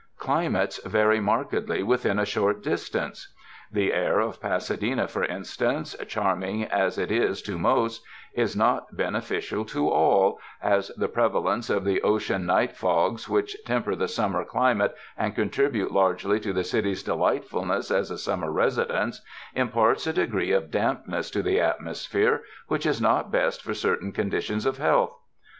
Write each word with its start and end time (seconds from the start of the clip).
Climates 0.17 0.79
vary 0.83 1.19
markedly 1.19 1.83
within 1.83 2.17
a 2.17 2.25
short 2.25 2.63
distance. 2.63 3.31
The 3.71 3.93
air 3.93 4.19
of 4.19 4.41
Pasadena, 4.41 5.07
for 5.07 5.23
instance, 5.25 5.95
charm 6.07 6.41
ing 6.41 6.63
as 6.63 6.97
it 6.97 7.11
is 7.11 7.39
to 7.43 7.59
most, 7.59 8.01
is 8.33 8.55
not 8.55 8.97
beneficial 8.97 9.63
to 9.65 9.89
all, 9.89 10.39
as 10.59 10.87
the 10.97 11.07
277 11.07 11.17
UNDER 11.21 11.29
THE 11.29 11.29
SKY 11.29 11.53
IN 11.53 11.65
CALIFORNIA 11.67 11.69
prevalence 11.69 11.69
of 11.69 11.85
the 11.85 12.01
ocean 12.01 12.45
night 12.47 12.75
fogs 12.75 13.29
which 13.29 13.63
temper 13.63 13.95
the 13.95 14.07
summer 14.07 14.43
climate 14.43 14.95
and 15.15 15.35
contribute 15.35 15.91
largely 15.91 16.39
to 16.39 16.51
the 16.51 16.63
city's 16.63 17.03
delightfulness 17.03 17.91
as 17.91 18.09
a 18.09 18.17
summer 18.17 18.51
residence, 18.51 19.21
im 19.53 19.69
parts 19.69 20.07
a 20.07 20.13
degree 20.13 20.51
of 20.51 20.71
dampness 20.71 21.29
to 21.29 21.43
the 21.43 21.59
atmosphere 21.61 22.41
which 22.67 22.87
is 22.87 22.99
not 22.99 23.31
best 23.31 23.61
for 23.61 23.75
certain 23.75 24.11
conditions 24.11 24.65
of 24.65 24.79
health. 24.79 25.15